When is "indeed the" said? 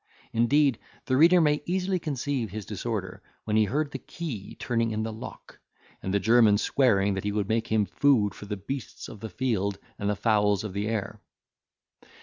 0.33-1.15